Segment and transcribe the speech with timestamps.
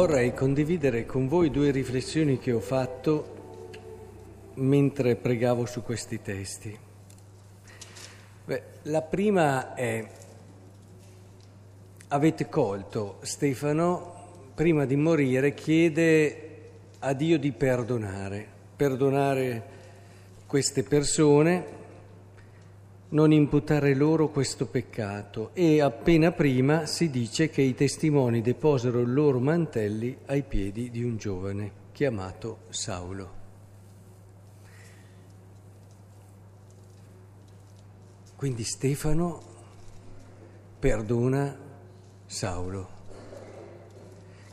[0.00, 3.36] vorrei condividere con voi due riflessioni che ho fatto
[4.54, 6.74] mentre pregavo su questi testi.
[8.46, 10.08] Beh, la prima è,
[12.08, 14.14] avete colto, Stefano,
[14.54, 19.62] prima di morire, chiede a Dio di perdonare, perdonare
[20.46, 21.79] queste persone
[23.10, 29.06] non imputare loro questo peccato e appena prima si dice che i testimoni deposero i
[29.06, 33.38] loro mantelli ai piedi di un giovane chiamato Saulo.
[38.36, 39.42] Quindi Stefano
[40.78, 41.54] perdona
[42.24, 42.88] Saulo,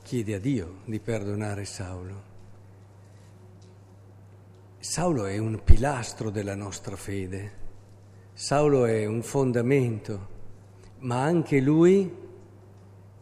[0.01, 2.35] chiede a Dio di perdonare Saulo.
[4.79, 7.65] Saulo è un pilastro della nostra fede
[8.39, 10.27] Saulo è un fondamento,
[10.99, 12.15] ma anche lui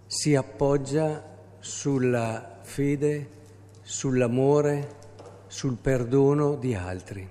[0.06, 1.24] si appoggia
[1.58, 3.30] sulla fede,
[3.82, 4.90] sull'amore,
[5.48, 7.26] sul perdono di altri.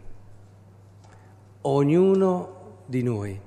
[1.61, 3.39] Ognuno di noi,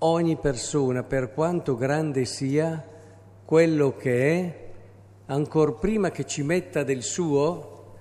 [0.00, 2.86] ogni persona, per quanto grande sia,
[3.42, 4.70] quello che è,
[5.24, 7.94] ancor prima che ci metta del suo,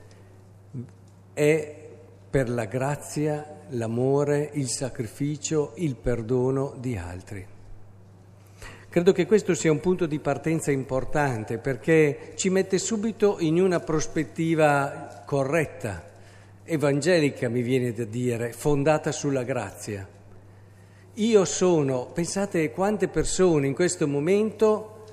[1.31, 1.89] è
[2.29, 7.45] per la grazia l'amore, il sacrificio, il perdono di altri.
[8.89, 13.79] Credo che questo sia un punto di partenza importante perché ci mette subito in una
[13.79, 16.03] prospettiva corretta,
[16.63, 20.07] evangelica mi viene da dire, fondata sulla grazia.
[21.13, 25.03] Io sono, pensate quante persone in questo momento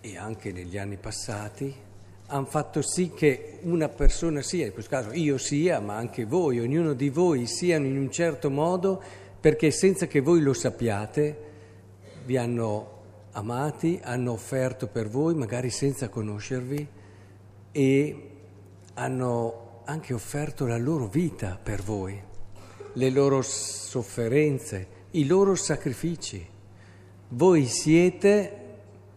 [0.00, 1.88] e anche negli anni passati
[2.30, 6.60] hanno fatto sì che una persona sia, in questo caso io sia, ma anche voi,
[6.60, 9.02] ognuno di voi siano in un certo modo,
[9.40, 11.48] perché senza che voi lo sappiate,
[12.24, 12.98] vi hanno
[13.32, 16.86] amati, hanno offerto per voi, magari senza conoscervi,
[17.72, 18.30] e
[18.94, 22.20] hanno anche offerto la loro vita per voi,
[22.92, 26.46] le loro sofferenze, i loro sacrifici.
[27.30, 28.59] Voi siete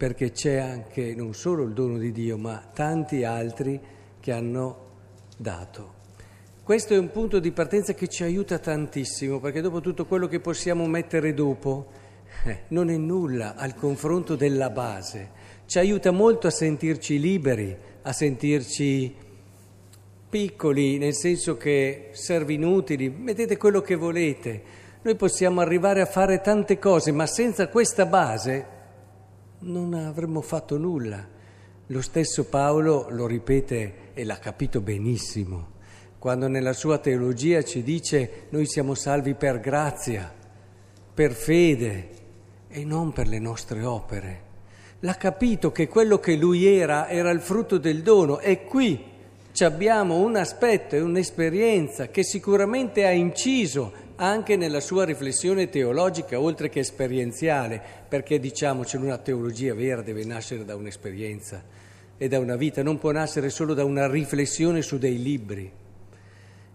[0.04, 3.80] perché c'è anche non solo il dono di Dio, ma tanti altri
[4.20, 4.78] che hanno
[5.38, 5.94] dato.
[6.62, 10.42] Questo è un punto di partenza che ci aiuta tantissimo, perché dopo tutto quello che
[10.42, 11.88] possiamo mettere dopo
[12.44, 15.30] eh, non è nulla al confronto della base.
[15.68, 19.16] Ci aiuta molto a sentirci liberi, a sentirci
[20.30, 24.64] piccoli, nel senso che serve inutili, mettete quello che volete.
[25.02, 28.73] Noi possiamo arrivare a fare tante cose, ma senza questa base
[29.64, 31.26] non avremmo fatto nulla.
[31.88, 35.72] Lo stesso Paolo lo ripete e l'ha capito benissimo,
[36.20, 40.32] quando nella sua teologia ci dice noi siamo salvi per grazia,
[41.14, 42.10] per fede
[42.68, 44.42] e non per le nostre opere.
[45.00, 49.12] L'ha capito che quello che lui era era il frutto del dono e qui
[49.60, 56.70] abbiamo un aspetto e un'esperienza che sicuramente ha inciso anche nella sua riflessione teologica, oltre
[56.70, 61.64] che esperienziale, perché diciamoci una teologia vera deve nascere da un'esperienza
[62.18, 65.72] e da una vita, non può nascere solo da una riflessione su dei libri.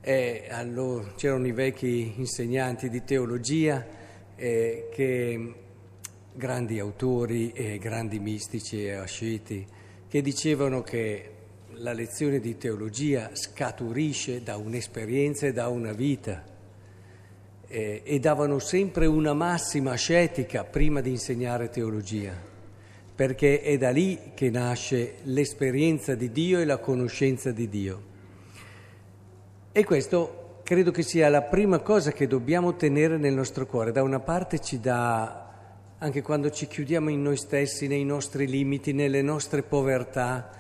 [0.01, 3.87] E allora, c'erano i vecchi insegnanti di teologia
[4.35, 5.55] eh, che,
[6.33, 9.67] grandi autori e grandi mistici e asceti,
[10.09, 11.33] che dicevano che
[11.81, 16.48] la lezione di teologia scaturisce da un'esperienza e da una vita
[17.69, 22.33] eh, e davano sempre una massima ascetica prima di insegnare teologia,
[23.15, 28.03] perché è da lì che nasce l'esperienza di Dio e la conoscenza di Dio.
[29.71, 33.93] E questo credo che sia la prima cosa che dobbiamo tenere nel nostro cuore.
[33.93, 35.51] Da una parte ci dà,
[35.99, 40.51] anche quando ci chiudiamo in noi stessi, nei nostri limiti, nelle nostre povertà,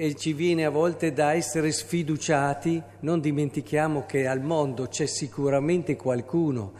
[0.00, 5.96] e ci viene a volte da essere sfiduciati, non dimentichiamo che al mondo c'è sicuramente
[5.96, 6.72] qualcuno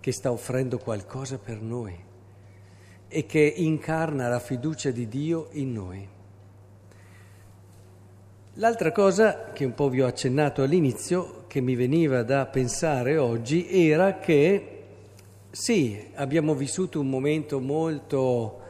[0.00, 1.94] che sta offrendo qualcosa per noi
[3.08, 6.08] e che incarna la fiducia di Dio in noi.
[8.54, 13.68] L'altra cosa che un po' vi ho accennato all'inizio, che mi veniva da pensare oggi,
[13.68, 14.84] era che
[15.50, 18.61] sì, abbiamo vissuto un momento molto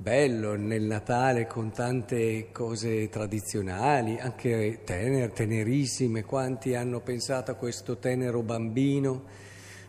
[0.00, 7.98] bello nel Natale con tante cose tradizionali, anche tener, tenerissime, quanti hanno pensato a questo
[7.98, 9.24] tenero bambino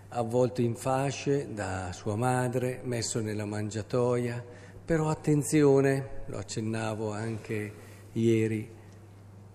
[0.10, 4.44] avvolto in fasce da sua madre, messo nella mangiatoia,
[4.84, 7.74] però attenzione, lo accennavo anche
[8.14, 8.78] ieri,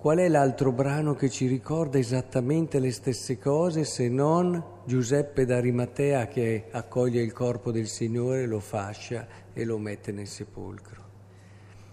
[0.05, 6.29] Qual è l'altro brano che ci ricorda esattamente le stesse cose se non Giuseppe d'Arimatea
[6.29, 11.03] che accoglie il corpo del Signore, lo fascia e lo mette nel sepolcro?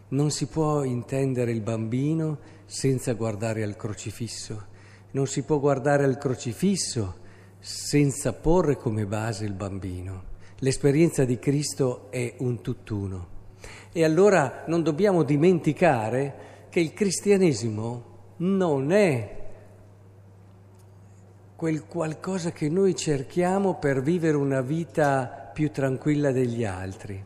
[0.09, 4.65] Non si può intendere il bambino senza guardare al crocifisso,
[5.11, 7.15] non si può guardare al crocifisso
[7.59, 10.23] senza porre come base il bambino.
[10.57, 13.27] L'esperienza di Cristo è un tutt'uno.
[13.93, 18.03] E allora non dobbiamo dimenticare che il cristianesimo
[18.37, 19.39] non è
[21.57, 27.21] quel qualcosa che noi cerchiamo per vivere una vita più tranquilla degli altri.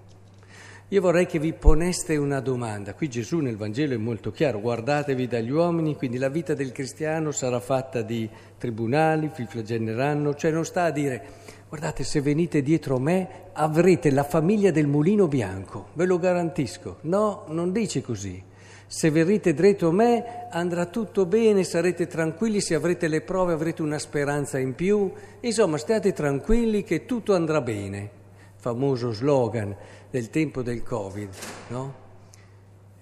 [0.90, 2.96] Io vorrei che vi poneste una domanda.
[2.96, 7.30] Qui Gesù nel Vangelo è molto chiaro, guardatevi dagli uomini, quindi la vita del cristiano
[7.30, 8.28] sarà fatta di
[8.58, 11.24] tribunali, vi flagelleranno, cioè non sta a dire
[11.70, 16.98] guardate se venite dietro me avrete la famiglia del mulino bianco, ve lo garantisco.
[17.02, 18.54] No, non dice così.
[18.88, 19.56] Se verrete
[19.86, 24.76] a me andrà tutto bene, sarete tranquilli, se avrete le prove avrete una speranza in
[24.76, 28.24] più, insomma state tranquilli che tutto andrà bene.
[28.56, 29.76] Famoso slogan
[30.10, 31.30] del tempo del Covid,
[31.70, 31.94] no?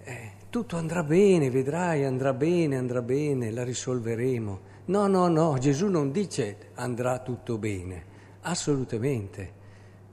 [0.04, 4.60] Eh, tutto andrà bene, vedrai, andrà bene, andrà bene, la risolveremo.
[4.86, 8.06] No, no, no, Gesù non dice andrà tutto bene,
[8.42, 9.62] assolutamente.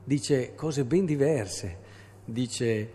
[0.04, 1.78] Dice cose ben diverse.
[2.24, 2.90] Dice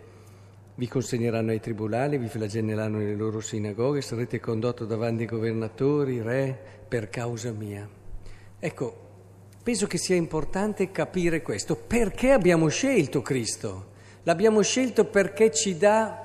[0.76, 6.58] vi consegneranno ai tribunali, vi flagelleranno nelle loro sinagoghe, sarete condotto davanti ai governatori, re,
[6.88, 7.88] per causa mia.
[8.60, 8.96] Ecco,
[9.64, 11.76] penso che sia importante capire questo.
[11.76, 13.94] Perché abbiamo scelto Cristo?
[14.24, 16.22] L'abbiamo scelto perché ci dà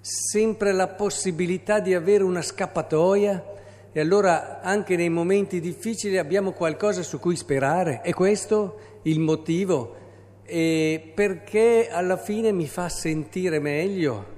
[0.00, 3.52] sempre la possibilità di avere una scappatoia
[3.92, 8.02] e allora anche nei momenti difficili abbiamo qualcosa su cui sperare.
[8.02, 10.02] È questo il motivo?
[10.44, 14.32] E perché alla fine mi fa sentire meglio.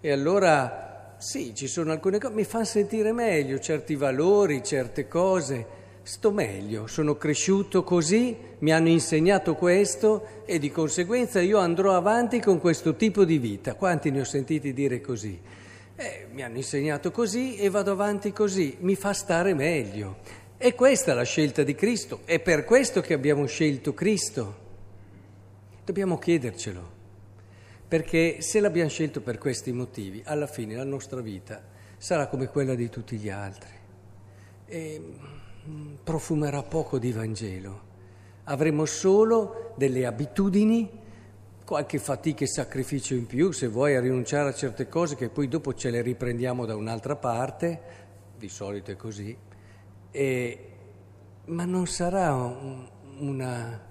[0.00, 5.76] E allora sì, ci sono alcune cose, mi fa sentire meglio certi valori, certe cose
[6.08, 12.40] sto meglio, sono cresciuto così, mi hanno insegnato questo e di conseguenza io andrò avanti
[12.40, 13.74] con questo tipo di vita.
[13.74, 15.38] Quanti ne ho sentiti dire così?
[15.96, 20.16] Eh, mi hanno insegnato così e vado avanti così, mi fa stare meglio.
[20.56, 24.67] E questa è la scelta di Cristo, è per questo che abbiamo scelto Cristo.
[25.88, 26.86] Dobbiamo chiedercelo,
[27.88, 31.64] perché se l'abbiamo scelto per questi motivi, alla fine la nostra vita
[31.96, 33.70] sarà come quella di tutti gli altri.
[34.66, 35.02] E
[36.04, 37.80] profumerà poco di Vangelo.
[38.44, 40.90] Avremo solo delle abitudini,
[41.64, 45.48] qualche fatica e sacrificio in più, se vuoi a rinunciare a certe cose che poi
[45.48, 47.80] dopo ce le riprendiamo da un'altra parte,
[48.36, 49.34] di solito è così,
[50.10, 50.58] e,
[51.46, 52.86] ma non sarà un,
[53.20, 53.87] una,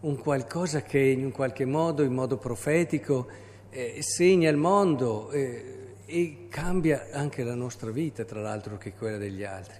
[0.00, 3.26] un, qualcosa che in un qualche modo, in modo profetico,
[3.70, 9.16] eh, segna il mondo eh, e cambia anche la nostra vita, tra l'altro, che quella
[9.16, 9.76] degli altri.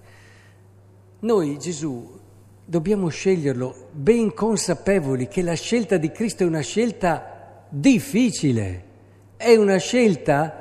[1.20, 2.18] Noi Gesù
[2.64, 8.84] dobbiamo sceglierlo ben consapevoli che la scelta di Cristo è una scelta difficile,
[9.36, 10.60] è una scelta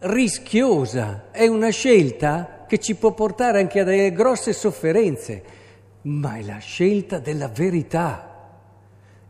[0.00, 5.42] rischiosa, è una scelta che ci può portare anche a delle grosse sofferenze,
[6.02, 8.29] ma è la scelta della verità.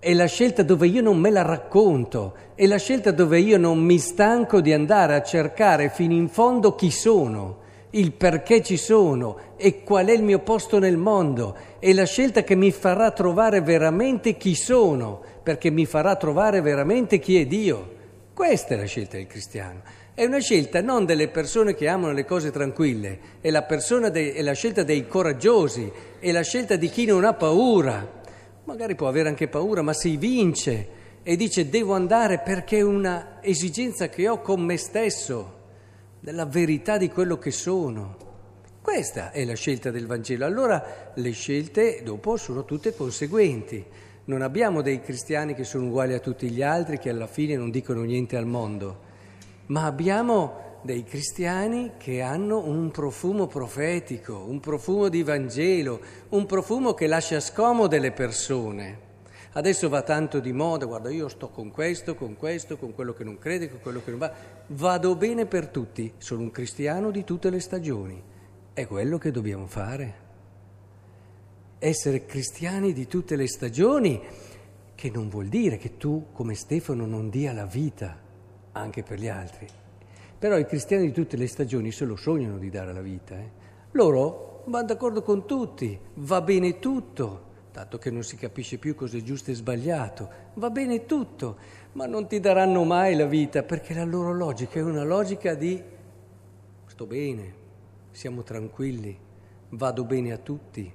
[0.00, 3.78] È la scelta dove io non me la racconto, è la scelta dove io non
[3.78, 7.58] mi stanco di andare a cercare fino in fondo chi sono
[7.90, 12.44] il perché ci sono e qual è il mio posto nel mondo è la scelta
[12.44, 17.98] che mi farà trovare veramente chi sono, perché mi farà trovare veramente chi è Dio.
[18.32, 19.82] Questa è la scelta del cristiano.
[20.14, 23.66] È una scelta non delle persone che amano le cose tranquille, è la,
[24.10, 28.18] de- è la scelta dei coraggiosi, è la scelta di chi non ha paura.
[28.70, 30.88] Magari può avere anche paura, ma si vince
[31.24, 35.58] e dice devo andare perché è una esigenza che ho con me stesso
[36.20, 38.16] della verità di quello che sono.
[38.80, 40.44] Questa è la scelta del Vangelo.
[40.44, 43.84] Allora le scelte dopo sono tutte conseguenti.
[44.26, 47.70] Non abbiamo dei cristiani che sono uguali a tutti gli altri, che alla fine non
[47.70, 49.00] dicono niente al mondo,
[49.66, 56.94] ma abbiamo dei cristiani che hanno un profumo profetico, un profumo di Vangelo, un profumo
[56.94, 59.08] che lascia scomode le persone.
[59.52, 63.24] Adesso va tanto di moda, guarda, io sto con questo, con questo, con quello che
[63.24, 64.32] non crede, con quello che non va.
[64.68, 68.22] Vado bene per tutti, sono un cristiano di tutte le stagioni.
[68.72, 70.28] È quello che dobbiamo fare.
[71.78, 74.20] Essere cristiani di tutte le stagioni,
[74.94, 78.16] che non vuol dire che tu, come Stefano, non dia la vita
[78.72, 79.66] anche per gli altri.
[80.40, 83.36] Però i cristiani di tutte le stagioni se lo sognano di dare la vita.
[83.36, 83.50] Eh?
[83.92, 89.16] Loro vanno d'accordo con tutti, va bene tutto dato che non si capisce più cosa
[89.16, 90.28] è giusto e sbagliato.
[90.54, 91.56] Va bene tutto,
[91.92, 95.82] ma non ti daranno mai la vita perché la loro logica è una logica di
[96.86, 97.54] sto bene,
[98.10, 99.16] siamo tranquilli,
[99.70, 100.92] vado bene a tutti.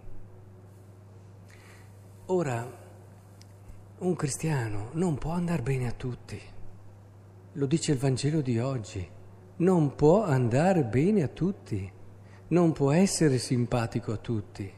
[2.28, 2.84] Ora,
[3.98, 6.40] un cristiano non può andare bene a tutti,
[7.54, 9.08] lo dice il Vangelo di oggi,
[9.58, 11.92] non può andare bene a tutti,
[12.48, 14.72] non può essere simpatico a tutti,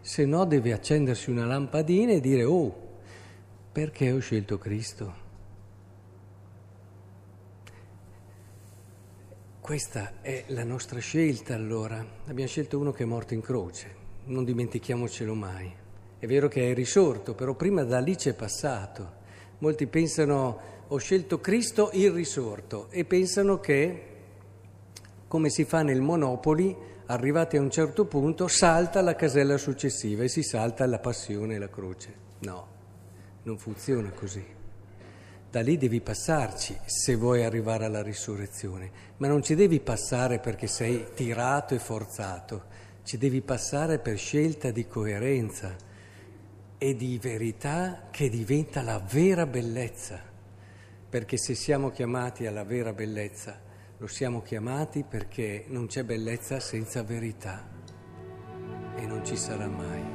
[0.00, 2.90] se no deve accendersi una lampadina e dire oh,
[3.72, 5.20] perché ho scelto Cristo?
[9.60, 12.04] Questa è la nostra scelta allora.
[12.26, 15.72] Abbiamo scelto uno che è morto in croce, non dimentichiamocelo mai.
[16.18, 19.20] È vero che è risorto, però prima da lì c'è passato.
[19.58, 24.06] Molti pensano ho scelto Cristo il risorto e pensano che,
[25.26, 30.28] come si fa nel Monopoli, arrivati a un certo punto, salta la casella successiva e
[30.28, 32.14] si salta la passione e la croce.
[32.40, 32.66] No,
[33.44, 34.44] non funziona così.
[35.50, 40.66] Da lì devi passarci se vuoi arrivare alla risurrezione, ma non ci devi passare perché
[40.66, 42.64] sei tirato e forzato,
[43.02, 45.74] ci devi passare per scelta di coerenza
[46.76, 50.31] e di verità che diventa la vera bellezza,
[51.12, 53.60] perché se siamo chiamati alla vera bellezza,
[53.98, 57.68] lo siamo chiamati perché non c'è bellezza senza verità
[58.96, 60.11] e non ci sarà mai.